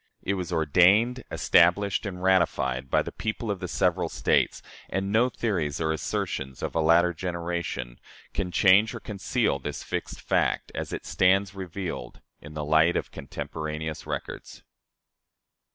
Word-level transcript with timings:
It 0.23 0.33
was 0.33 0.51
ordained, 0.51 1.23
established, 1.29 2.07
and 2.07 2.23
ratified 2.23 2.89
by 2.89 3.03
the 3.03 3.11
people 3.11 3.51
of 3.51 3.59
the 3.59 3.67
several 3.67 4.09
States; 4.09 4.63
and 4.89 5.11
no 5.11 5.29
theories 5.29 5.79
or 5.79 5.91
assertions 5.91 6.63
of 6.63 6.73
a 6.73 6.81
later 6.81 7.13
generation 7.13 7.99
can 8.33 8.49
change 8.49 8.95
or 8.95 8.99
conceal 8.99 9.59
this 9.59 9.83
fixed 9.83 10.19
fact, 10.19 10.71
as 10.73 10.91
it 10.91 11.05
stands 11.05 11.53
revealed 11.53 12.19
in 12.41 12.55
the 12.55 12.65
light 12.65 12.95
of 12.97 13.11
contemporaneous 13.11 14.07
records. 14.07 14.63